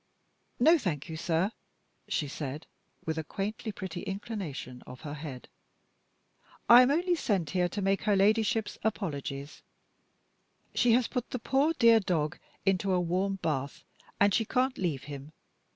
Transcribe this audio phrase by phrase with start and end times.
[0.59, 1.51] "No, thank you, sir,"
[2.07, 2.65] she said,
[3.05, 5.47] with a quaintly pretty inclination of her head.
[6.67, 9.61] "I am only sent here to make her Ladyship's apologies.
[10.73, 13.83] She has put the poor dear dog into a warm bath,
[14.19, 15.33] and she can't leave him.